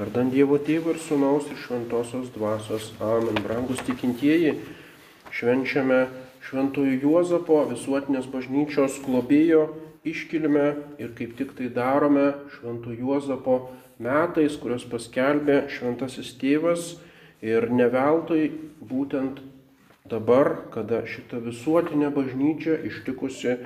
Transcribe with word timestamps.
Vardant 0.00 0.32
Dievo 0.32 0.56
Tėvo 0.56 0.94
ir 0.94 1.00
Sūnaus 1.04 1.50
ir 1.52 1.58
Šventosios 1.60 2.30
Dvasios. 2.32 2.86
Amen. 3.04 3.36
Brangus 3.44 3.82
tikintieji, 3.84 4.54
švenčiame 5.28 5.98
Šventojo 6.40 6.94
Juozapo 7.02 7.58
visuotinės 7.68 8.30
bažnyčios 8.32 8.96
globėjo 9.04 9.66
iškilime 10.08 10.64
ir 11.04 11.12
kaip 11.18 11.36
tik 11.36 11.52
tai 11.58 11.68
darome 11.76 12.30
Šventojo 12.54 12.96
Juozapo 12.96 13.58
metais, 14.00 14.56
kurios 14.56 14.88
paskelbė 14.88 15.66
Šventasis 15.68 16.32
Tėvas 16.40 16.94
ir 17.44 17.68
neveltui 17.68 18.48
būtent 18.80 19.44
dabar, 20.08 20.54
kada 20.72 21.04
šita 21.04 21.44
visuotinė 21.44 22.08
bažnyčia 22.16 22.80
ištikusi 22.88 23.58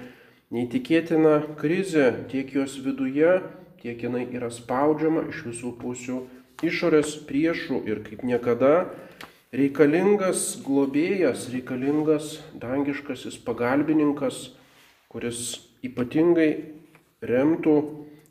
neįtikėtina 0.51 1.45
krizė 1.63 2.11
tiek 2.35 2.51
jos 2.59 2.81
viduje, 2.83 3.39
tiek 3.85 4.01
jinai 4.01 4.25
yra 4.33 4.49
spaudžiama 4.49 5.27
iš 5.29 5.43
visų 5.51 5.75
pusių 5.77 6.23
išorės 6.65 7.19
priešų 7.29 7.83
ir 7.85 8.01
kaip 8.07 8.23
niekada 8.25 8.89
reikalingas 9.53 10.55
globėjas, 10.65 11.51
reikalingas 11.53 12.39
dangiškasis 12.57 13.37
pagalbininkas, 13.45 14.55
kuris 15.13 15.69
ypatingai 15.85 16.49
remtų 17.21 17.77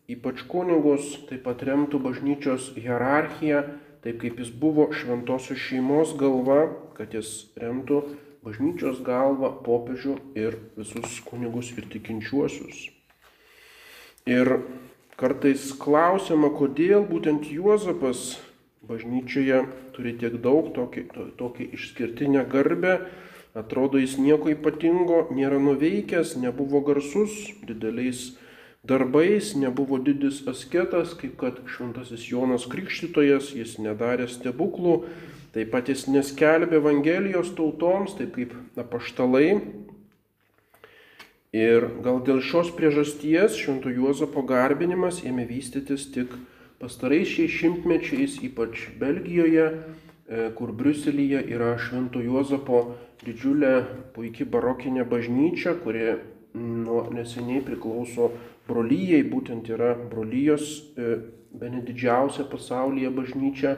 ypač 0.10 0.44
kunigus, 0.50 1.14
taip 1.30 1.46
pat 1.46 1.64
remtų 1.64 2.02
bažnyčios 2.04 2.74
hierarchiją, 2.76 3.64
taip 4.04 4.20
kaip 4.24 4.42
jis 4.42 4.52
buvo 4.52 4.90
šventosios 4.92 5.62
šeimos 5.64 6.16
galva, 6.20 6.66
kad 6.98 7.14
jis 7.16 7.54
remtų 7.60 8.02
bažnyčios 8.44 9.00
galvą, 9.06 9.54
popiežių 9.64 10.18
ir 10.36 10.58
visus 10.76 11.22
kunigus 11.30 11.72
ir 11.78 11.88
tikinčiuosius. 11.94 12.90
Ir 14.28 14.58
kartais 15.24 15.70
klausima, 15.80 16.50
kodėl 16.52 17.06
būtent 17.08 17.48
Juozapas 17.48 18.34
bažnyčioje 18.84 19.62
turi 19.96 20.18
tiek 20.20 20.36
daug, 20.44 20.74
tokį, 20.76 21.06
tokį 21.40 21.70
išskirtinę 21.78 22.44
garbę, 22.52 22.98
atrodo 23.56 24.02
jis 24.02 24.18
nieko 24.20 24.52
ypatingo 24.52 25.30
nėra 25.32 25.62
nuveikęs, 25.64 26.36
nebuvo 26.42 26.82
garsus 26.84 27.54
dideliais 27.64 28.34
darbais, 28.84 29.54
nebuvo 29.56 30.02
didis 30.04 30.42
asketas, 30.50 31.14
kaip 31.16 31.38
kad 31.40 31.62
šventasis 31.72 32.28
Jonas 32.28 32.68
Krikštytojas, 32.68 33.54
jis 33.56 33.78
nedarė 33.80 34.28
stebuklų, 34.28 34.98
taip 35.56 35.72
pat 35.72 35.88
jis 35.94 36.10
neskelbė 36.12 36.82
Evangelijos 36.82 37.54
tautoms, 37.56 38.18
taip 38.20 38.36
kaip 38.36 38.58
apaštalai. 38.76 39.62
Ir 41.54 41.86
gal 42.02 42.18
dėl 42.26 42.40
šios 42.42 42.72
priežasties 42.74 43.54
Švento 43.62 43.92
Juozapo 43.94 44.42
garbinimas 44.50 45.20
ėmė 45.22 45.44
vystytis 45.46 46.08
tik 46.10 46.32
pastaraisiais 46.82 47.54
šimtmečiais, 47.54 48.40
ypač 48.48 48.88
Belgijoje, 48.98 49.68
e, 49.70 50.48
kur 50.58 50.74
Briuselyje 50.74 51.44
yra 51.54 51.76
Švento 51.78 52.24
Juozapo 52.26 52.82
didžiulė 53.22 53.76
puikia 54.16 54.50
barokinė 54.50 55.06
bažnyčia, 55.06 55.76
kuri 55.86 56.18
nuo 56.58 57.06
neseniai 57.14 57.62
priklauso 57.62 58.32
brolyjai, 58.66 59.22
būtent 59.30 59.70
yra 59.70 59.94
brolyjos 59.94 60.74
e, 60.98 61.16
bene 61.54 61.86
didžiausia 61.86 62.50
pasaulyje 62.50 63.14
bažnyčia. 63.14 63.78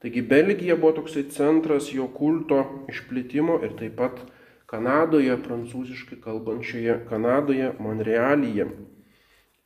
Taigi 0.00 0.24
Belgija 0.24 0.80
buvo 0.80 1.02
toksai 1.02 1.28
centras 1.28 1.92
jo 1.92 2.08
kulto 2.08 2.64
išplitimo 2.88 3.60
ir 3.60 3.76
taip 3.76 4.00
pat 4.00 4.24
Kanadoje, 4.70 5.34
prancūziškai 5.42 6.20
kalbančioje 6.22 7.00
Kanadoje, 7.08 7.72
Monrealyje. 7.82 8.68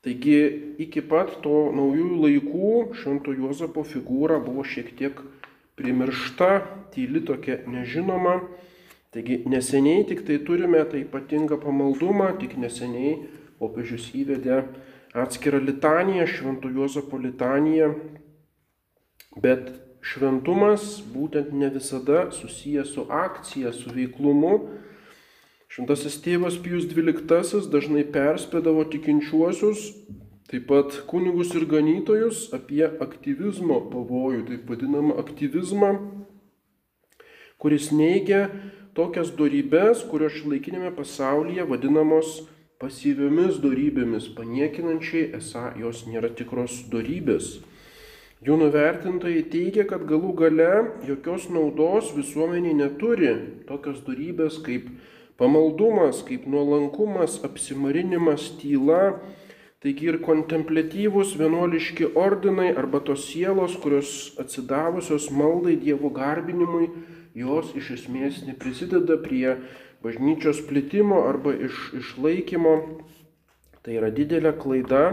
Taigi 0.04 0.38
iki 0.80 1.02
pat 1.04 1.38
to 1.44 1.70
naujųjų 1.76 2.20
laikų 2.22 2.70
Švento 3.00 3.32
Juozapo 3.36 3.84
figūra 3.88 4.38
buvo 4.44 4.64
šiek 4.64 4.90
tiek 4.96 5.20
primiršta, 5.76 6.50
tyli 6.94 7.20
tokia 7.24 7.60
nežinoma. 7.68 8.38
Taigi 9.12 9.42
neseniai 9.48 10.06
tik 10.08 10.24
tai 10.26 10.40
turime 10.44 10.82
tai 10.88 11.04
ypatingą 11.04 11.60
pamaldumą, 11.62 12.32
tik 12.40 12.56
neseniai 12.60 13.14
popiežius 13.60 14.08
įvedė 14.16 14.64
atskirą 15.14 15.60
litaniją, 15.62 16.26
Švento 16.26 16.68
Juozapo 16.72 17.20
litaniją, 17.22 17.92
bet 19.40 19.70
šventumas 20.04 20.98
būtent 21.14 21.52
ne 21.54 21.70
visada 21.72 22.26
susijęs 22.34 22.90
su 22.96 23.06
akcija, 23.08 23.72
su 23.72 23.92
veiklumu, 23.94 24.56
Šventasis 25.74 26.20
tėvas 26.22 26.54
Pijus 26.62 26.84
XII 26.86 27.64
dažnai 27.66 28.04
perspėdavo 28.14 28.84
tikinčiuosius, 28.92 29.80
taip 30.46 30.68
pat 30.68 31.00
kunigus 31.10 31.48
ir 31.58 31.64
ganytojus 31.66 32.44
apie 32.54 32.84
aktyvizmo 32.86 33.80
pavojų, 33.90 34.44
taip 34.46 34.68
vadinamą 34.70 35.16
aktyvizmą, 35.18 35.88
kuris 37.58 37.88
neigia 37.90 38.44
tokias 38.94 39.32
darybės, 39.34 40.04
kurios 40.06 40.36
šiuolaikinėme 40.36 40.92
pasaulyje 40.94 41.66
vadinamos 41.66 42.36
pasyviomis 42.78 43.58
darybėmis, 43.64 44.28
paniekinančiai 44.36 45.32
esą 45.40 45.72
jos 45.80 46.04
nėra 46.06 46.30
tikros 46.38 46.84
darybės. 46.92 47.56
Jų 48.46 48.60
nuvertintojai 48.62 49.42
teigia, 49.50 49.88
kad 49.90 50.06
galų 50.06 50.36
gale 50.38 50.70
jokios 51.10 51.48
naudos 51.50 52.14
visuomeniai 52.14 52.78
neturi 52.78 53.34
tokios 53.66 54.04
darybės 54.06 54.60
kaip 54.62 54.86
Pamaldumas 55.36 56.22
kaip 56.22 56.46
nuolankumas, 56.46 57.40
apsimarinimas, 57.42 58.52
tyla, 58.60 59.16
taigi 59.82 60.06
ir 60.12 60.20
kontemplatyvūs 60.22 61.34
vienuoliški 61.40 62.12
ordinai 62.14 62.68
arba 62.78 63.00
tos 63.02 63.26
sielos, 63.32 63.74
kurios 63.82 64.12
atsidavusios 64.38 65.26
maldai 65.34 65.74
Dievo 65.80 66.12
garbinimui, 66.14 66.86
jos 67.34 67.74
iš 67.74 67.90
esmės 67.98 68.44
neprisideda 68.46 69.18
prie 69.26 69.56
bažnyčios 70.06 70.62
plitimo 70.68 71.24
arba 71.26 71.56
iš, 71.66 71.90
išlaikymo. 71.98 72.76
Tai 73.82 73.98
yra 73.98 74.14
didelė 74.14 74.54
klaida, 74.54 75.04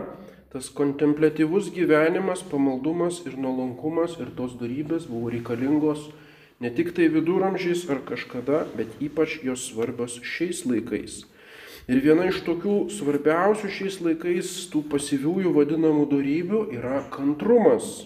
tas 0.53 0.69
kontemplatyvus 0.69 1.73
gyvenimas, 1.73 2.45
pamaldumas 2.45 3.23
ir 3.25 3.41
nuolankumas 3.41 4.19
ir 4.21 4.29
tos 4.37 4.53
darybės 4.61 5.09
buvo 5.09 5.33
reikalingos 5.33 6.11
Ne 6.61 6.69
tik 6.69 6.91
tai 6.93 7.07
viduramžiais 7.09 7.87
ar 7.89 8.03
kažkada, 8.05 8.67
bet 8.77 8.93
ypač 9.01 9.39
jos 9.41 9.63
svarbios 9.71 10.19
šiais 10.21 10.61
laikais. 10.69 11.23
Ir 11.89 12.03
viena 12.05 12.27
iš 12.29 12.43
tokių 12.45 12.75
svarbiausių 12.93 13.69
šiais 13.73 13.97
laikais 14.05 14.51
tų 14.69 14.83
pasyviųjų 14.91 15.55
vadinamų 15.55 16.05
darybių 16.11 16.59
yra 16.77 16.99
kantrumas. 17.09 18.05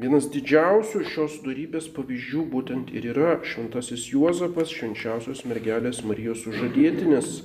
Vienas 0.00 0.30
didžiausių 0.32 1.02
šios 1.06 1.36
darybės 1.44 1.90
pavyzdžių 1.92 2.46
būtent 2.54 2.88
ir 2.96 3.10
yra 3.12 3.36
šventasis 3.44 4.08
Juozapas, 4.14 4.72
švenčiausios 4.72 5.44
mergelės 5.44 6.00
Marijos 6.02 6.46
sužadėtinis. 6.46 7.44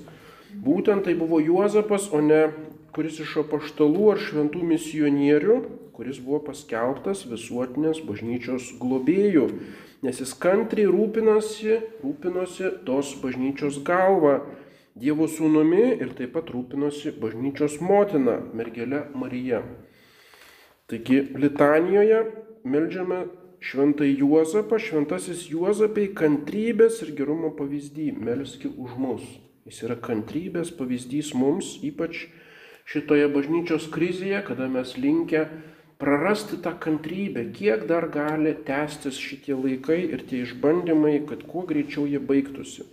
Būtent 0.63 1.05
tai 1.05 1.17
buvo 1.19 1.41
Juozapas, 1.43 2.07
o 2.15 2.23
ne 2.23 2.47
kuris 2.95 3.19
iš 3.19 3.35
apaštalų 3.43 4.07
ar 4.15 4.23
šventų 4.23 4.63
misionierių, 4.71 5.59
kuris 5.93 6.23
buvo 6.23 6.39
paskelbtas 6.47 7.27
visuotinės 7.27 7.99
bažnyčios 8.07 8.71
globėjų 8.79 9.45
nes 10.05 10.21
jis 10.21 10.31
kantriai 10.39 10.89
rūpinosi, 10.91 11.75
rūpinosi 12.03 12.73
tos 12.87 13.15
bažnyčios 13.23 13.81
galva, 13.85 14.39
Dievo 14.99 15.29
sūnumi 15.31 16.01
ir 16.01 16.09
taip 16.17 16.33
pat 16.35 16.49
rūpinosi 16.51 17.13
bažnyčios 17.21 17.77
motina, 17.79 18.39
mergelė 18.57 19.05
Marija. 19.15 19.61
Taigi 20.91 21.21
litanijoje 21.39 22.17
melžiame 22.67 23.19
šventai 23.63 24.09
Juozapą, 24.19 24.79
šventasis 24.81 25.45
Juozapai 25.53 26.09
kantrybės 26.17 26.99
ir 27.05 27.13
gerumo 27.15 27.53
pavyzdį, 27.55 28.09
melski 28.17 28.71
už 28.73 28.97
mus. 28.99 29.23
Jis 29.69 29.83
yra 29.85 29.95
kantrybės 30.01 30.73
pavyzdys 30.75 31.31
mums, 31.37 31.75
ypač 31.85 32.25
šitoje 32.89 33.29
bažnyčios 33.31 33.87
krizėje, 33.93 34.41
kada 34.47 34.67
mes 34.71 34.95
linkę 34.97 35.45
prarasti 35.99 36.57
tą 36.57 36.71
kantrybę, 36.79 37.45
kiek 37.51 37.85
dar 37.87 38.07
gali 38.09 38.55
tęstis 38.67 39.19
šitie 39.19 39.55
laikai 39.59 39.99
ir 40.07 40.23
tie 40.23 40.45
išbandymai, 40.45 41.17
kad 41.27 41.43
kuo 41.43 41.65
greičiau 41.67 42.05
jie 42.07 42.21
baigtųsi. 42.23 42.85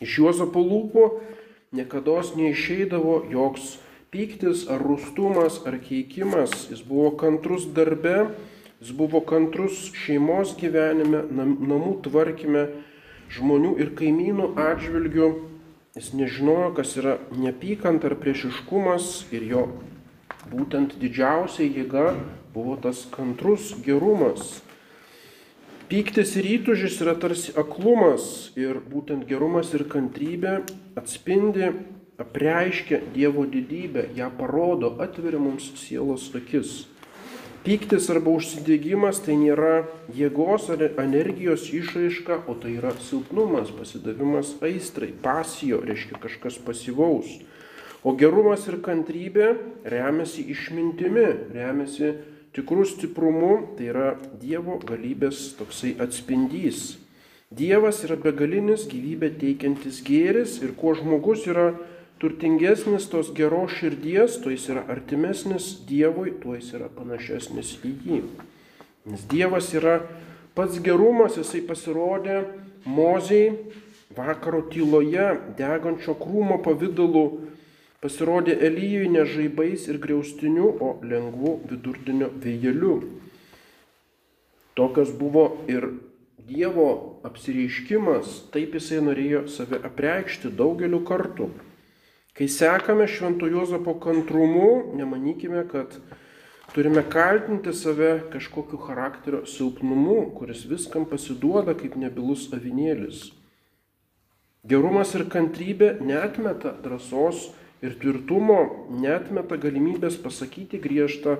Iš 0.00 0.14
Juozapo 0.18 0.62
lūpų 0.64 1.04
niekada 1.76 2.22
neišeidavo 2.38 3.18
joks 3.34 3.76
pyktis 4.12 4.64
ar 4.72 4.80
rūstumas 4.80 5.60
ar 5.68 5.76
keikimas, 5.84 6.66
jis 6.72 6.80
buvo 6.80 7.12
kantrus 7.20 7.68
darbe, 7.76 8.32
jis 8.80 8.96
buvo 8.96 9.20
kantrus 9.20 9.92
šeimos 9.92 10.56
gyvenime, 10.56 11.22
namų 11.28 11.98
tvarkime, 12.08 12.66
žmonių 13.36 13.76
ir 13.84 13.92
kaimynų 14.00 14.54
atžvilgių, 14.56 15.32
jis 16.00 16.12
nežinojo, 16.16 16.72
kas 16.80 16.96
yra 16.96 17.18
neapykant 17.36 18.04
ar 18.08 18.16
priešiškumas 18.16 19.26
ir 19.36 19.50
jo 19.52 19.66
būtent 20.50 20.98
didžiausia 21.00 21.68
jėga 21.68 22.12
buvo 22.54 22.76
tas 22.80 23.06
kantrus 23.12 23.72
gerumas. 23.84 24.60
Pyktis 25.92 26.36
ir 26.40 26.46
įtužis 26.56 26.98
yra 27.04 27.12
tarsi 27.20 27.52
aklumas 27.58 28.52
ir 28.56 28.80
būtent 28.80 29.26
gerumas 29.28 29.74
ir 29.76 29.84
kantrybė 29.92 30.62
atspindi, 30.96 31.68
apreiškia 32.22 33.02
Dievo 33.12 33.44
didybę, 33.44 34.06
ją 34.16 34.30
parodo, 34.38 34.94
atveria 35.04 35.40
mums 35.42 35.68
sielos 35.80 36.30
akis. 36.38 36.86
Pyktis 37.62 38.08
arba 38.10 38.32
užsidėgymas 38.34 39.20
tai 39.22 39.36
nėra 39.38 39.84
jėgos 40.16 40.64
ar 40.74 40.80
energijos 40.88 41.68
išraiška, 41.70 42.40
o 42.50 42.56
tai 42.58 42.72
yra 42.80 42.90
silpnumas, 42.98 43.70
pasidavimas 43.76 44.56
aistrai, 44.66 45.12
pasijo, 45.22 45.78
reiškia 45.86 46.18
kažkas 46.24 46.58
pasivaus. 46.64 47.30
O 48.02 48.16
gerumas 48.18 48.64
ir 48.66 48.80
kantrybė 48.82 49.52
remiasi 49.86 50.42
išmintimi, 50.50 51.26
remiasi 51.54 52.16
tikrų 52.56 52.86
stiprumu, 52.90 53.52
tai 53.78 53.92
yra 53.92 54.08
Dievo 54.42 54.80
galybės 54.82 55.52
toksai 55.58 55.94
atspindys. 56.02 56.96
Dievas 57.52 58.00
yra 58.06 58.16
begalinis 58.18 58.88
gyvybę 58.90 59.28
teikiantis 59.38 60.00
gėris 60.02 60.56
ir 60.64 60.72
kuo 60.74 60.96
žmogus 60.98 61.46
yra 61.46 61.74
turtingesnis 62.18 63.06
tos 63.12 63.30
geros 63.36 63.76
širdies, 63.76 64.40
tuo 64.42 64.50
jis 64.50 64.68
yra 64.72 64.82
artimesnis 64.90 65.68
Dievui, 65.86 66.34
tuo 66.42 66.56
jis 66.56 66.72
yra 66.78 66.90
panašesnis 66.90 67.76
į 67.86 67.94
jį. 68.06 68.20
Nes 69.12 69.24
Dievas 69.30 69.70
yra 69.78 70.00
pats 70.56 70.82
gerumas, 70.82 71.38
jisai 71.38 71.62
pasirodė 71.66 72.40
moziai 72.88 73.52
vakaro 74.16 74.64
tyloje, 74.72 75.28
degančio 75.58 76.16
krūmo 76.18 76.58
pavydalu, 76.64 77.26
pasirodė 78.02 78.56
Elyjui 78.66 79.08
ne 79.14 79.24
žaibais 79.28 79.86
ir 79.86 80.00
griaustiniu, 80.02 80.68
o 80.82 80.94
lengvu 81.06 81.60
vidurdienio 81.70 82.32
vėjeliu. 82.42 82.96
Tokios 84.74 85.12
buvo 85.14 85.64
ir 85.70 85.92
Dievo 86.42 87.20
apsireiškimas, 87.22 88.48
taip 88.50 88.72
jisai 88.74 88.98
norėjo 89.06 89.44
save 89.46 89.78
apreikšti 89.86 90.50
daugeliu 90.58 90.98
kartų. 91.06 91.46
Kai 92.34 92.48
sekame 92.50 93.06
Švento 93.06 93.46
Juozapo 93.46 93.94
kantrumu, 94.02 94.96
nemanykime, 94.98 95.62
kad 95.70 95.94
turime 96.74 97.04
kaltinti 97.06 97.70
save 97.76 98.24
kažkokiu 98.32 98.80
charakterio 98.82 99.44
silpnumu, 99.46 100.32
kuris 100.34 100.64
viskam 100.66 101.06
pasiduoda 101.06 101.76
kaip 101.78 101.94
nebilus 102.00 102.48
avinėlis. 102.56 103.28
Gerumas 104.66 105.14
ir 105.14 105.28
kantrybė 105.30 105.98
netmeta 106.02 106.74
drąsos 106.82 107.52
ir 107.82 107.98
tvirtumo, 107.98 108.88
netmeta 108.94 109.58
galimybės 109.58 110.16
pasakyti 110.22 110.80
griežtą 110.82 111.36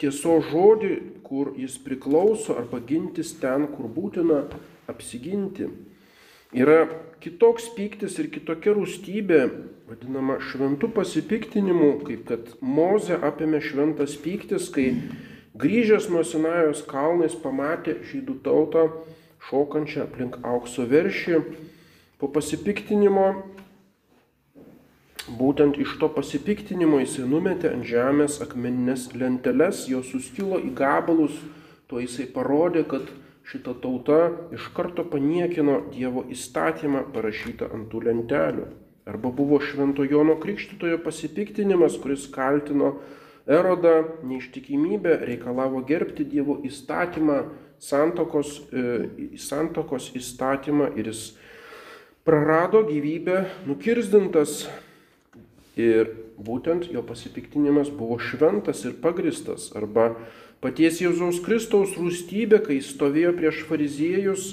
tieso 0.00 0.38
žodį, 0.44 0.92
kur 1.24 1.54
jis 1.56 1.78
priklauso, 1.80 2.56
arba 2.60 2.82
gintis 2.84 3.32
ten, 3.40 3.66
kur 3.72 3.88
būtina 3.88 4.44
apsiginti. 4.90 5.70
Yra 6.56 6.84
kitoks 7.24 7.70
pyktis 7.74 8.18
ir 8.20 8.28
kitokia 8.32 8.76
rūstybė, 8.76 9.40
vadinama 9.88 10.38
šventų 10.44 10.92
pasipiktinimu, 10.94 11.90
kaip 12.06 12.26
kad 12.28 12.52
Moze 12.60 13.16
apėmė 13.16 13.62
šventas 13.64 14.14
pyktis, 14.20 14.68
kai 14.72 14.92
grįžęs 15.58 16.10
nuo 16.12 16.22
Sinajos 16.26 16.84
kalnais 16.86 17.34
pamatė 17.40 17.96
žydų 18.10 18.38
tautą 18.44 18.86
šokančią 19.48 20.04
aplink 20.06 20.38
aukso 20.44 20.86
veršį. 20.90 21.42
Po 22.16 22.30
pasipiktinimo, 22.32 23.26
būtent 25.26 25.78
iš 25.82 25.96
to 26.00 26.08
pasipiktinimo 26.14 27.00
jisai 27.02 27.26
numetė 27.26 27.72
ant 27.74 27.86
žemės 27.86 28.38
akmeninės 28.44 29.10
lenteles, 29.18 29.86
jos 29.90 30.10
sustilo 30.12 30.60
į 30.62 30.72
gabalus, 30.78 31.34
tuo 31.90 32.00
jisai 32.02 32.28
parodė, 32.30 32.84
kad 32.86 33.10
šita 33.46 33.76
tauta 33.82 34.20
iš 34.54 34.70
karto 34.74 35.04
paniekino 35.06 35.80
Dievo 35.92 36.24
įstatymą 36.30 37.06
parašytą 37.14 37.70
ant 37.74 37.90
tų 37.90 38.02
lentelių. 38.08 38.66
Arba 39.06 39.30
buvo 39.30 39.60
Švento 39.62 40.02
Jono 40.02 40.34
Krikštitojo 40.42 40.98
pasipiktinimas, 41.04 41.94
kuris 42.02 42.26
kaltino 42.26 42.96
Erodą 43.46 44.00
neištikimybę, 44.26 45.20
reikalavo 45.28 45.84
gerbti 45.86 46.26
Dievo 46.26 46.58
įstatymą, 46.66 47.44
santokos, 47.78 48.64
e, 48.74 49.36
santokos 49.38 50.10
įstatymą 50.18 50.90
ir 50.98 51.12
jis 51.12 51.36
prarado 52.26 52.82
gyvybę 52.82 53.44
nukirzdintas. 53.68 54.66
Ir 55.76 56.08
būtent 56.40 56.88
jo 56.92 57.02
pasipiktinimas 57.04 57.90
buvo 57.92 58.16
šventas 58.22 58.84
ir 58.88 58.96
pagristas. 59.02 59.68
Arba 59.76 60.14
Paties 60.64 61.02
Jėzaus 61.02 61.42
Kristaus 61.44 61.92
rūstybė, 62.00 62.62
kai 62.64 62.78
stovėjo 62.80 63.34
prieš 63.36 63.60
fariziejus, 63.68 64.46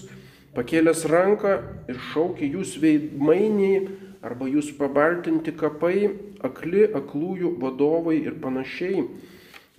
pakėlęs 0.53 1.05
ranką 1.07 1.53
ir 1.89 1.99
šaukė 2.11 2.49
jūs 2.57 2.75
veidmainiai 2.83 3.85
arba 4.23 4.49
jūs 4.51 4.73
pabaltinti 4.75 5.55
kapai, 5.55 6.11
akli, 6.43 6.83
aklųjų 6.91 7.55
vadovai 7.59 8.19
ir 8.21 8.35
panašiai. 8.43 9.07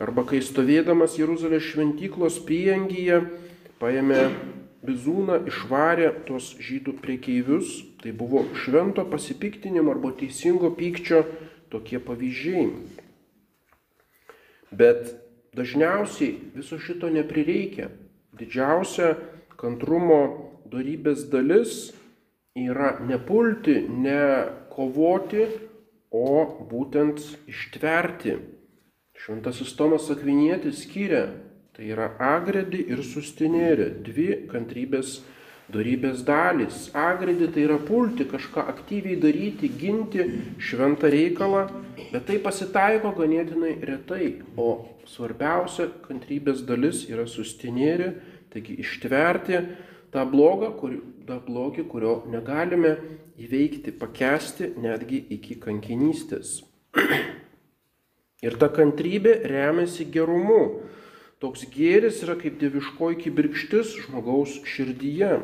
Arba 0.00 0.25
kai 0.26 0.40
stovėdamas 0.43 1.19
Jeruzalės 1.20 1.69
šventyklos 1.69 2.40
prieangyje 2.49 3.20
paėmė 3.79 4.25
bizūną, 4.85 5.44
išvarė 5.49 6.11
tuos 6.26 6.55
žydų 6.61 6.97
priekeivius, 7.05 7.82
tai 8.05 8.12
buvo 8.12 8.45
švento 8.61 9.06
pasipiktinimo 9.09 9.97
arba 9.97 10.12
teisingo 10.21 10.75
pykčio 10.77 11.25
tokie 11.73 11.99
pavyzdžiai. 12.05 12.69
Bet 14.75 15.15
Dažniausiai 15.55 16.35
viso 16.55 16.81
šito 16.83 17.06
neprireikia. 17.15 17.87
Didžiausia 18.35 19.12
kantrumo 19.61 20.19
darybės 20.67 21.29
dalis 21.31 21.93
yra 22.59 22.97
nepulti, 23.06 23.77
ne 23.87 24.19
kovoti, 24.75 25.47
o 26.11 26.27
būtent 26.71 27.23
ištverti. 27.50 28.35
Šventasis 29.19 29.71
Tomas 29.79 30.11
Akvinėtis 30.11 30.83
skiria, 30.83 31.29
tai 31.75 31.87
yra 31.95 32.11
agredį 32.19 32.83
ir 32.91 33.03
sustinėrį, 33.07 33.89
dvi 34.07 34.29
kantrybės 34.50 35.21
darybės 35.72 36.25
dalys. 36.26 36.88
Agredį 36.96 37.49
tai 37.55 37.64
yra 37.64 37.78
pulti, 37.81 38.26
kažką 38.28 38.66
aktyviai 38.72 39.16
daryti, 39.20 39.70
ginti 39.81 40.26
šventą 40.61 41.11
reikalą, 41.12 41.64
bet 42.11 42.26
tai 42.28 42.38
pasitaiko 42.43 43.14
ganėtinai 43.16 43.78
retai. 43.88 44.31
O 44.56 44.87
svarbiausia 45.08 45.88
kantrybės 46.05 46.64
dalis 46.69 47.05
yra 47.08 47.26
sustinėri, 47.31 48.12
taigi 48.52 48.78
ištverti 48.84 49.61
tą 50.14 50.25
blogą, 50.31 50.70
kur, 50.78 50.99
tą 51.26 51.40
blogį, 51.46 51.87
kurio 51.90 52.19
negalime 52.31 52.96
įveikti, 53.40 53.94
pakesti 53.99 54.75
netgi 54.81 55.25
iki 55.38 55.58
kankinystės. 55.62 56.61
Ir 58.44 58.58
ta 58.61 58.69
kantrybė 58.69 59.38
remiasi 59.49 60.06
gerumu. 60.12 60.84
Toks 61.43 61.67
gėris 61.73 62.23
yra 62.25 62.37
kaip 62.39 62.59
dieviškoji 62.61 63.21
kibirkštis 63.25 63.95
žmogaus 64.07 64.61
širdyje. 64.69 65.38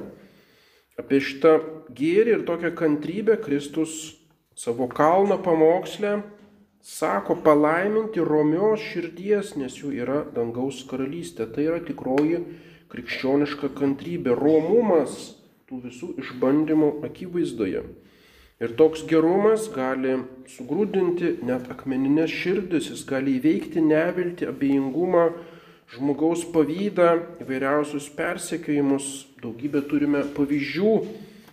Apie 1.00 1.18
šitą 1.24 1.56
gėrį 1.96 2.36
ir 2.36 2.44
tokią 2.48 2.70
kantrybę 2.78 3.38
Kristus 3.42 3.96
savo 4.54 4.86
kalno 4.88 5.40
pamokslę 5.42 6.20
sako 6.82 7.36
palaiminti 7.44 8.20
romios 8.24 8.80
širdies, 8.80 9.54
nes 9.56 9.76
jų 9.76 9.92
yra 10.00 10.22
dangaus 10.34 10.82
karalystė. 10.88 11.46
Tai 11.52 11.66
yra 11.66 11.80
tikroji 11.84 12.44
krikščioniška 12.90 13.72
kantrybė, 13.76 14.34
romumas 14.36 15.34
tų 15.68 15.82
visų 15.86 16.14
išbandymų 16.22 16.94
akivaizdoje. 17.06 17.84
Ir 18.60 18.74
toks 18.76 19.06
gerumas 19.08 19.70
gali 19.72 20.18
sugrūdinti 20.52 21.38
net 21.48 21.70
akmeninės 21.72 22.32
širdis, 22.42 22.90
jis 22.92 23.06
gali 23.08 23.38
įveikti 23.38 23.80
nevilti, 23.80 24.48
abejingumą, 24.50 25.30
žmogaus 25.90 26.44
pavydą, 26.54 27.18
įvairiausius 27.42 28.06
persekiojimus, 28.14 29.06
daugybę 29.42 29.82
turime 29.90 30.22
pavyzdžių. 30.36 30.92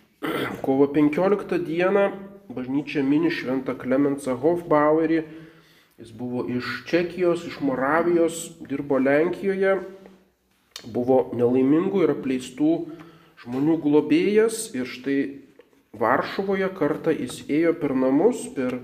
Kovo 0.65 0.87
15 0.93 1.57
dieną 1.65 2.03
bažnyčia 2.53 3.03
mini 3.03 3.31
šventą 3.33 3.73
Klemensą 3.77 4.37
Hofbauerį. 4.37 5.23
Jis 5.97 6.11
buvo 6.13 6.45
iš 6.53 6.83
Čekijos, 6.85 7.47
iš 7.49 7.57
Moravijos, 7.65 8.51
dirbo 8.69 8.99
Lenkijoje, 9.01 9.79
buvo 10.93 11.31
nelaimingų 11.33 12.03
ir 12.05 12.13
apleistų 12.13 12.73
žmonių 13.41 13.79
globėjas 13.81 14.67
ir 14.77 14.85
štai 14.85 15.19
Varšuvoje 15.97 16.67
kartą 16.77 17.15
jis 17.15 17.41
ėjo 17.49 17.73
per 17.81 17.95
namus, 17.97 18.43
per 18.53 18.77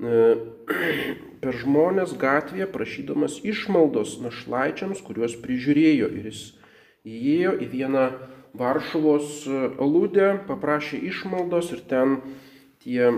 per 1.42 1.56
žmonės 1.60 2.14
gatvėje 2.20 2.68
prašydamas 2.72 3.40
išmaldos 3.44 4.18
našlaičiams, 4.24 5.02
kuriuos 5.04 5.36
prižiūrėjo. 5.42 6.10
Ir 6.16 6.30
jis 6.32 6.42
įėjo 7.04 7.56
į 7.60 7.70
vieną 7.72 8.04
Varšuvos 8.60 9.44
e, 9.46 9.58
aludę, 9.78 10.32
paprašė 10.48 10.98
išmaldos 11.06 11.70
ir 11.76 11.84
ten 11.90 12.16
tie 12.82 13.04
e, 13.06 13.12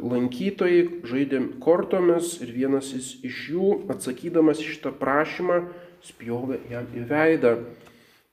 lankytojai 0.00 1.02
žaidė 1.10 1.42
kortomis 1.60 2.38
ir 2.44 2.54
vienas 2.54 2.94
iš 2.96 3.42
jų, 3.52 3.74
atsakydamas 3.92 4.62
šitą 4.64 4.94
prašymą, 4.96 5.60
spjovė 6.08 6.62
jam 6.70 6.88
į 6.96 7.04
veidą. 7.10 7.52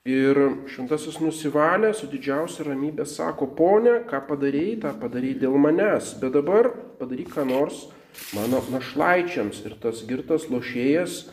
Ir 0.06 0.38
šventasis 0.70 1.18
nusivalė 1.18 1.90
su 1.98 2.06
didžiausia 2.06 2.68
ramybė 2.68 3.08
sako, 3.10 3.48
ponė, 3.58 4.04
ką 4.06 4.20
padarėjai, 4.28 4.76
tą 4.84 4.92
padarėjai 5.00 5.40
dėl 5.42 5.56
manęs, 5.58 6.12
bet 6.20 6.36
dabar 6.36 6.70
padaryk 7.00 7.32
ką 7.34 7.46
nors 7.48 7.88
mano 8.36 8.62
našlaičiams. 8.70 9.64
Ir 9.66 9.74
tas 9.82 10.04
girtas 10.06 10.46
lošėjas 10.52 11.24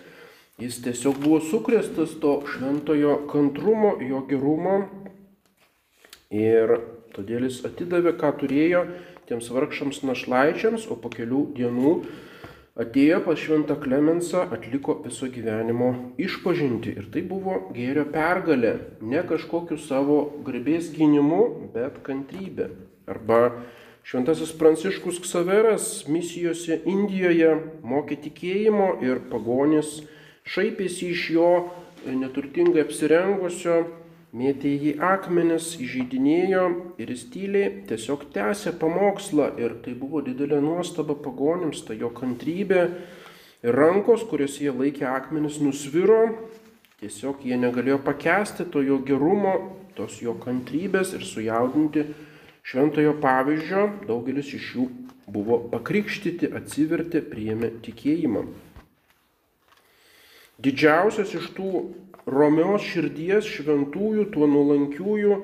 Jis 0.62 0.76
tiesiog 0.86 1.18
buvo 1.18 1.40
sukrėstas 1.42 2.12
to 2.22 2.36
šventojo 2.46 3.16
kantrumo, 3.32 3.96
jo 4.06 4.20
gerumo 4.30 4.76
ir 6.30 6.76
todėl 7.16 7.48
jis 7.48 7.64
atidavė, 7.66 8.14
ką 8.22 8.30
turėjo 8.38 8.84
tiems 9.26 9.50
vargšams 9.50 10.04
našlaičiams, 10.06 10.86
o 10.94 10.98
po 11.00 11.10
kelių 11.10 11.42
dienų 11.58 11.94
atėjo 12.80 13.20
pas 13.28 13.38
šventą 13.38 13.78
Klemensą, 13.82 14.48
atliko 14.56 14.96
viso 15.04 15.30
gyvenimo 15.30 15.92
išpažinti. 16.22 16.96
Ir 16.98 17.10
tai 17.14 17.22
buvo 17.28 17.60
gėrio 17.76 18.08
pergalė, 18.14 18.74
ne 19.02 19.22
kažkokiu 19.30 19.78
savo 19.78 20.20
garbės 20.46 20.90
gynimu, 20.96 21.70
bet 21.76 22.02
kantrybė. 22.06 22.72
Arba 23.10 23.42
šventasis 24.08 24.56
Pranciškus 24.58 25.22
Ksaveras 25.24 26.08
misijose 26.10 26.80
Indijoje 26.90 27.54
mokė 27.86 28.18
tikėjimo 28.26 28.96
ir 29.06 29.22
pagonis 29.30 30.02
šaipėsi 30.50 31.12
iš 31.14 31.28
jo 31.36 31.50
neturtingai 32.08 32.84
apsirengusio 32.84 33.84
mėtė 34.34 34.72
jį 34.74 34.94
akmenis, 35.04 35.74
įžeidinėjo 35.82 36.64
ir 37.02 37.12
jis 37.14 37.28
tyliai 37.34 37.70
tiesiog 37.90 38.26
tęsė 38.34 38.74
pamokslą. 38.82 39.52
Ir 39.62 39.78
tai 39.86 39.94
buvo 39.98 40.24
didelė 40.26 40.62
nuostaba 40.64 41.16
pagonims, 41.16 41.84
ta 41.86 41.94
jo 41.98 42.10
kantrybė. 42.14 42.88
Ir 43.64 43.78
rankos, 43.78 44.26
kurias 44.28 44.58
jie 44.60 44.74
laikė 44.74 45.06
akmenis, 45.08 45.62
nusviro, 45.64 46.50
tiesiog 47.00 47.46
jie 47.46 47.60
negalėjo 47.62 48.02
pakęsti 48.04 48.68
to 48.74 48.84
jo 48.84 49.00
gerumo, 49.06 49.56
tos 49.96 50.18
jo 50.24 50.34
kantrybės 50.42 51.14
ir 51.16 51.24
sujaudinti 51.28 52.08
šventojo 52.68 53.16
pavyzdžio, 53.24 53.88
daugelis 54.10 54.54
iš 54.58 54.70
jų 54.76 54.90
buvo 55.34 55.60
pakrikštyti, 55.72 56.50
atsivertė, 56.58 57.22
priėmė 57.28 57.70
tikėjimą. 57.86 58.44
Didžiausias 60.64 61.34
iš 61.36 61.50
tų 61.58 61.72
romios 62.30 62.86
širdies 62.88 63.48
šventųjų, 63.50 64.28
tuo 64.34 64.48
nuolankiųjų, 64.50 65.38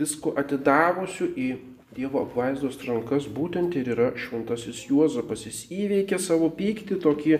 visko 0.00 0.34
atidavusių 0.38 1.32
į 1.36 1.48
Dievo 1.96 2.20
apvaizdos 2.26 2.76
rankas 2.84 3.24
būtent 3.32 3.72
ir 3.80 3.86
yra 3.94 4.10
šventasis 4.20 4.82
Juozapas. 4.90 5.46
Jis 5.46 5.62
įveikė 5.72 6.18
savo 6.20 6.50
pyktį, 6.52 6.98
tokį 7.00 7.38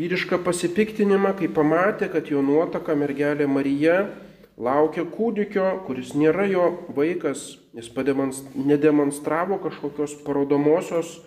vyrišką 0.00 0.38
pasipiktinimą, 0.46 1.34
kai 1.36 1.50
pamatė, 1.52 2.08
kad 2.08 2.30
jo 2.32 2.40
nuotaka 2.40 2.96
mergelė 2.96 3.44
Marija 3.44 3.98
laukia 4.56 5.04
kūdikio, 5.04 5.66
kuris 5.84 6.14
nėra 6.16 6.46
jo 6.48 6.70
vaikas, 6.96 7.58
jis 7.76 7.92
nedemonstravo 8.56 9.60
kažkokios 9.60 10.16
parodomosios 10.24 11.18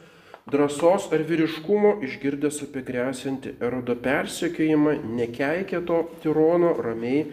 drąsos 0.47 1.09
ar 1.13 1.23
vyriškumo 1.27 1.97
išgirdęs 2.07 2.61
apie 2.65 2.83
grėsinti 2.87 3.55
erodo 3.59 3.95
persekiojimą, 3.99 4.95
nekeikė 5.19 5.83
to 5.89 6.01
tirono 6.23 6.73
ramiai, 6.79 7.25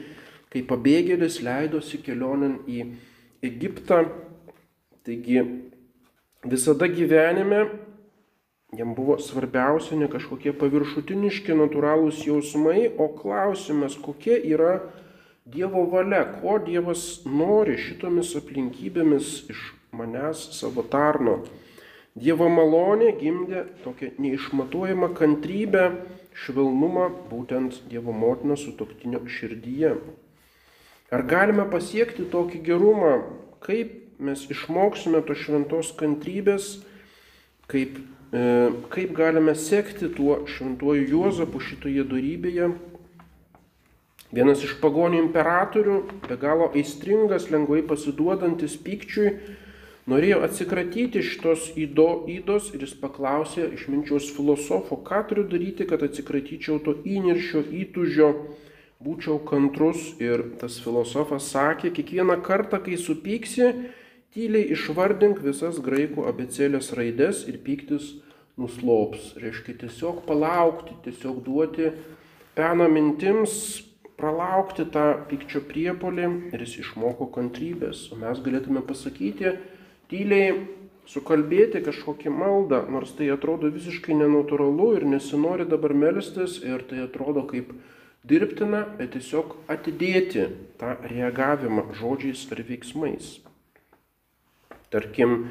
kai 0.50 0.64
pabėgėlis 0.66 1.40
leidosi 1.46 2.02
kelionin 2.02 2.60
į 2.66 2.84
Egiptą. 3.46 4.04
Taigi 5.06 5.42
visada 6.44 6.88
gyvenime 6.90 7.66
jam 8.78 8.94
buvo 8.94 9.18
svarbiausia 9.22 9.96
ne 9.96 10.08
kažkokie 10.10 10.52
paviršutiniški 10.58 11.54
natūralūs 11.56 12.24
jausmai, 12.26 12.88
o 12.98 13.08
klausimas, 13.14 13.96
kokia 13.96 14.38
yra 14.42 14.78
Dievo 15.46 15.84
valia, 15.86 16.24
ko 16.40 16.56
Dievas 16.58 17.22
nori 17.22 17.76
šitomis 17.78 18.32
aplinkybėmis 18.34 19.28
iš 19.52 19.60
manęs 19.94 20.40
savo 20.56 20.82
tarno. 20.90 21.36
Dievo 22.16 22.46
malonė 22.48 23.10
gimdė 23.20 23.66
tokią 23.84 24.14
neišmatuojamą 24.24 25.10
kantrybę, 25.18 25.90
švelnumą 26.32 27.10
būtent 27.28 27.82
Dievo 27.90 28.14
motinos 28.16 28.62
sutoktinio 28.64 29.20
širdyje. 29.28 29.90
Ar 31.12 31.24
galime 31.28 31.66
pasiekti 31.68 32.24
tokį 32.32 32.62
gerumą, 32.64 33.12
kaip 33.60 33.92
mes 34.18 34.46
išmoksime 34.48 35.20
to 35.28 35.36
šventos 35.36 35.92
kantrybės, 35.98 36.78
kaip, 37.68 38.00
e, 38.32 38.72
kaip 38.96 39.12
galime 39.12 39.52
sekti 39.54 40.08
tuo 40.08 40.40
šventuoju 40.48 41.04
Juozapu 41.12 41.60
šitoje 41.60 42.06
darybėje. 42.08 42.72
Vienas 44.32 44.64
iš 44.64 44.72
pagonių 44.80 45.20
imperatorių, 45.26 46.00
be 46.24 46.40
galo 46.40 46.72
aistringas, 46.72 47.50
lengvai 47.52 47.84
pasiduodantis 47.86 48.80
pykčiui, 48.80 49.36
norėjo 50.10 50.42
atsikratyti 50.46 51.22
šitos 51.26 51.72
įdo, 51.78 52.26
įdos 52.30 52.70
ir 52.74 52.84
jis 52.86 52.94
paklausė 53.00 53.68
išminčiaus 53.74 54.30
filosofo, 54.36 55.00
ką 55.06 55.24
turiu 55.30 55.46
daryti, 55.50 55.86
kad 55.88 56.04
atsikratyčiau 56.06 56.78
to 56.84 56.96
įniršio, 57.02 57.64
įtužio, 57.82 58.30
būčiau 59.02 59.40
kantrus. 59.48 60.12
Ir 60.22 60.44
tas 60.60 60.78
filosofas 60.82 61.50
sakė, 61.52 61.92
kiekvieną 61.96 62.38
kartą, 62.46 62.80
kai 62.84 62.98
supyksi, 63.00 63.72
tyliai 64.36 64.70
išvardink 64.76 65.42
visas 65.44 65.80
graikų 65.82 66.28
abecėlės 66.30 66.92
raides 66.96 67.44
ir 67.50 67.58
pyktis 67.64 68.14
nuslops. 68.60 69.34
Reiškia 69.40 69.76
tiesiog 69.82 70.22
palaukti, 70.28 70.96
tiesiog 71.04 71.42
duoti 71.44 71.90
peno 72.56 72.88
mintims, 72.88 73.82
pralaukti 74.16 74.86
tą 74.92 75.06
pykčio 75.28 75.60
priepolį 75.68 76.28
ir 76.54 76.62
jis 76.64 76.78
išmoko 76.86 77.28
kantrybės. 77.34 78.06
O 78.14 78.20
mes 78.20 78.40
galėtume 78.44 78.80
pasakyti, 78.86 79.52
tyliai 80.10 80.54
sukalbėti 81.06 81.82
kažkokią 81.86 82.32
maldą, 82.34 82.82
nors 82.90 83.12
tai 83.18 83.28
atrodo 83.34 83.70
visiškai 83.74 84.16
nenatūralu 84.18 84.88
ir 84.98 85.06
nesinori 85.06 85.66
dabar 85.68 85.94
melstis 85.94 86.58
ir 86.64 86.82
tai 86.88 87.04
atrodo 87.04 87.46
kaip 87.46 87.70
dirbtina, 88.26 88.82
bet 88.98 89.14
tiesiog 89.14 89.54
atidėti 89.70 90.48
tą 90.80 90.96
reagavimą 91.06 91.92
žodžiais 92.00 92.42
ar 92.50 92.64
veiksmais. 92.66 93.36
Tarkim, 94.90 95.46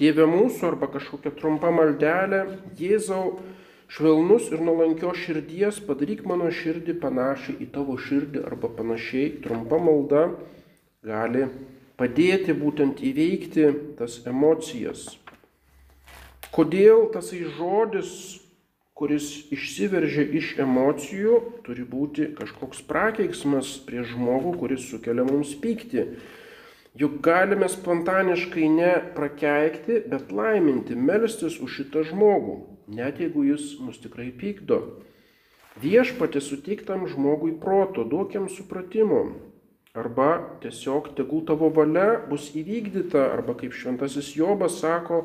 Tėve 0.00 0.24
mūsų 0.24 0.64
arba 0.64 0.86
kažkokia 0.88 1.28
trumpa 1.36 1.68
maldelė, 1.76 2.38
Jėzau, 2.78 3.34
švelnus 3.92 4.46
ir 4.48 4.62
nuolankio 4.64 5.10
širdies, 5.12 5.82
padaryk 5.84 6.22
mano 6.24 6.46
širdį 6.48 6.94
panašiai 7.02 7.58
į 7.60 7.66
tavo 7.74 7.98
širdį 8.00 8.46
arba 8.48 8.70
panašiai, 8.78 9.34
trumpa 9.44 9.76
malda 9.76 10.22
gali 11.04 11.44
padėti 12.00 12.56
būtent 12.56 13.02
įveikti 13.04 13.66
tas 13.98 14.22
emocijas. 14.26 15.10
Kodėl 16.50 17.10
tasai 17.12 17.44
žodis, 17.58 18.40
kuris 18.96 19.26
išsiveržia 19.52 20.24
iš 20.40 20.54
emocijų, 20.64 21.36
turi 21.64 21.84
būti 21.88 22.30
kažkoks 22.36 22.82
prakeiksmas 22.88 23.76
prie 23.86 24.02
žmogų, 24.04 24.56
kuris 24.62 24.88
sukelia 24.88 25.24
mums 25.28 25.52
pykti. 25.60 26.08
Juk 27.00 27.20
galime 27.22 27.68
spontaniškai 27.70 28.66
ne 28.72 28.90
prakeikti, 29.14 30.00
bet 30.10 30.32
laiminti, 30.34 30.96
melstis 30.98 31.60
už 31.62 31.76
šitą 31.78 32.02
žmogų, 32.08 32.56
net 32.96 33.20
jeigu 33.22 33.44
jis 33.46 33.76
mus 33.78 34.00
tikrai 34.02 34.32
pykdo. 34.34 34.80
Viešpatė 35.80 36.42
suteiktam 36.42 37.06
žmogui 37.08 37.54
proto, 37.62 38.02
duok 38.04 38.34
jam 38.34 38.50
supratimo, 38.50 39.22
Arba 39.98 40.58
tiesiog 40.62 41.08
tegul 41.18 41.40
tavo 41.42 41.66
valia 41.74 42.20
bus 42.30 42.44
įvykdyta, 42.54 43.24
arba 43.34 43.56
kaip 43.58 43.72
šventasis 43.74 44.28
Jobas 44.38 44.76
sako, 44.78 45.24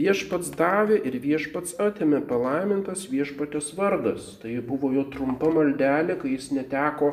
viešpats 0.00 0.48
davė 0.56 0.96
ir 1.04 1.18
viešpats 1.20 1.74
atėmė 1.76 2.22
palaimintas 2.30 3.04
viešpatės 3.12 3.74
vardas. 3.76 4.38
Tai 4.40 4.54
buvo 4.64 4.94
jo 4.94 5.04
trumpa 5.12 5.50
maldelė, 5.52 6.16
kai 6.22 6.32
jis 6.38 6.48
neteko 6.56 7.10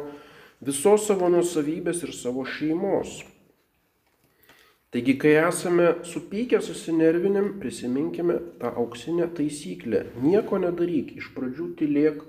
visos 0.63 1.09
savo 1.09 1.27
nusavybės 1.33 2.05
ir 2.07 2.15
savo 2.15 2.47
šeimos. 2.47 3.25
Taigi, 4.95 5.17
kai 5.19 5.35
esame 5.41 5.97
supykę, 6.07 6.61
susinervinim, 6.63 7.57
prisiminkime 7.59 8.39
tą 8.61 8.71
auksinę 8.71 9.27
taisyklę. 9.35 10.05
Nieko 10.23 10.63
nedaryk, 10.63 11.11
iš 11.19 11.33
pradžių 11.35 11.73
tylėk 11.81 12.23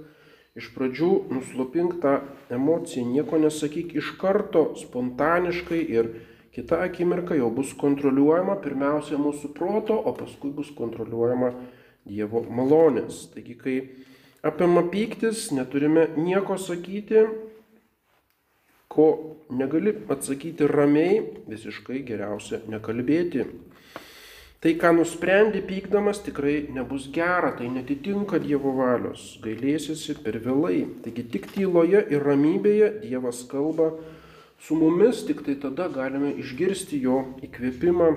Iš 0.57 0.71
pradžių 0.73 1.11
nuslopink 1.35 1.99
tą 2.01 2.15
emociją, 2.49 3.05
nieko 3.11 3.37
nesakyk 3.43 3.93
iš 4.01 4.15
karto, 4.21 4.71
spontaniškai 4.81 5.83
ir 5.93 6.09
kita 6.57 6.79
akimirka 6.81 7.37
jau 7.37 7.51
bus 7.53 7.75
kontroliuojama 7.77 8.57
pirmiausia 8.65 9.21
mūsų 9.21 9.53
proto, 9.57 9.99
o 10.01 10.15
paskui 10.17 10.55
bus 10.57 10.73
kontroliuojama 10.79 11.53
Dievo 12.07 12.41
malonės. 12.49 13.27
Taigi, 13.35 13.57
kai 13.59 13.77
apima 14.47 14.87
pyktis, 14.89 15.51
neturime 15.53 16.07
nieko 16.17 16.57
sakyti, 16.57 17.27
ko 18.89 19.07
negali 19.51 19.93
atsakyti 20.09 20.69
ramiai, 20.71 21.19
visiškai 21.51 22.01
geriausia 22.07 22.63
nekalbėti. 22.71 23.45
Tai, 24.67 24.73
ką 24.83 24.91
nusprendi 24.97 25.61
pykdamas, 25.63 26.19
tikrai 26.27 26.67
nebus 26.75 27.05
gera, 27.15 27.53
tai 27.55 27.69
netitinka 27.71 28.41
Dievo 28.43 28.73
valios, 28.75 29.37
gailėsiesi 29.39 30.17
per 30.25 30.41
vėlai. 30.43 30.81
Taigi 31.05 31.23
tik 31.31 31.47
tyloje 31.53 32.01
ir 32.11 32.27
ramybėje 32.27 32.89
Dievas 33.05 33.45
kalba 33.47 33.93
su 34.59 34.75
mumis, 34.75 35.21
tik 35.29 35.45
tai 35.47 35.55
tada 35.63 35.87
galime 35.87 36.33
išgirsti 36.43 36.99
jo 37.05 37.21
įkvėpimą. 37.47 38.11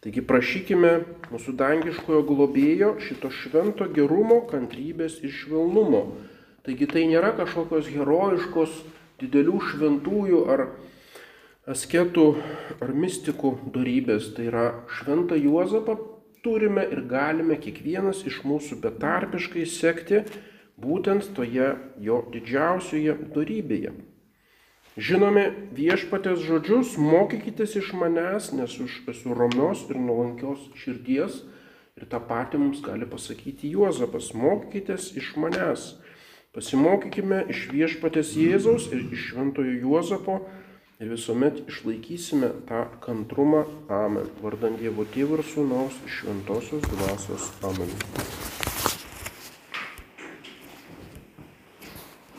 Taigi 0.00 0.24
prašykime 0.32 0.94
mūsų 1.28 1.56
dangiškojo 1.60 2.24
globėjo 2.32 2.94
šito 3.04 3.28
švento 3.28 3.84
gerumo, 3.92 4.46
kantrybės 4.48 5.20
ir 5.28 5.36
švelnumo. 5.42 6.06
Taigi 6.64 6.88
tai 6.88 7.04
nėra 7.12 7.36
kažkokios 7.36 7.92
herojiškos 7.92 8.80
didelių 9.20 9.60
šventųjų 9.74 10.46
ar 10.48 10.70
asketų 11.68 12.26
ar 12.80 12.92
mistikų 12.94 13.54
darybės. 13.74 14.32
Tai 14.36 14.48
yra 14.50 14.66
šventą 14.98 15.38
Juozapą 15.38 15.98
turime 16.44 16.84
ir 16.92 17.04
galime 17.10 17.58
kiekvienas 17.60 18.24
iš 18.28 18.42
mūsų 18.48 18.80
betarpiškai 18.84 19.66
sekti 19.68 20.22
būtent 20.78 21.32
toje 21.36 21.74
jo 22.00 22.22
didžiausioje 22.32 23.16
darybėje. 23.34 23.92
Žinome 24.98 25.44
viešpatės 25.76 26.40
žodžius, 26.42 26.96
mokykitės 26.98 27.76
iš 27.78 27.92
manęs, 27.94 28.50
nes 28.50 28.72
aš 28.82 28.96
esu 29.12 29.34
romios 29.36 29.84
ir 29.86 30.00
nuolankios 30.02 30.64
širdies. 30.80 31.44
Ir 31.98 32.06
tą 32.10 32.18
patį 32.22 32.58
mums 32.62 32.80
gali 32.82 33.06
pasakyti 33.10 33.70
Juozapas, 33.74 34.32
mokykitės 34.34 35.12
iš 35.18 35.32
manęs. 35.38 35.92
Pasimokykime 36.54 37.44
iš 37.52 37.68
viešpatės 37.70 38.32
Jėzaus 38.38 38.88
ir 38.90 39.04
iš 39.14 39.28
šventojo 39.30 39.74
Juozapo 39.84 40.38
ir 41.00 41.10
visuomet 41.14 41.60
išlaikysime 41.70 42.48
tą 42.70 42.80
kantrumą. 43.04 43.64
Amen. 43.88 44.26
Vardant 44.42 44.80
Dievo 44.82 45.06
Tėvų 45.14 45.38
ir 45.38 45.44
Sūnaus 45.52 46.00
šventosios 46.18 46.90
dvasios. 46.90 47.52
Amen. 47.70 47.94